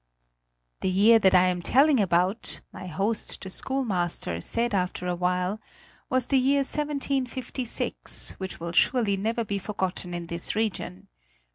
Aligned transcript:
The 0.79 0.89
year 0.89 1.19
that 1.19 1.35
I 1.35 1.43
am 1.45 1.61
telling 1.61 1.99
about, 1.99 2.59
my 2.73 2.87
host, 2.87 3.39
the 3.39 3.51
schoolmaster, 3.51 4.41
said 4.41 4.73
after 4.73 5.05
a 5.05 5.13
while, 5.15 5.61
was 6.09 6.25
the 6.25 6.39
year 6.39 6.61
1756, 6.61 8.31
which 8.39 8.59
will 8.59 8.71
surely 8.71 9.15
never 9.15 9.43
be 9.45 9.59
forgotten 9.59 10.15
in 10.15 10.25
this 10.25 10.55
region. 10.55 11.07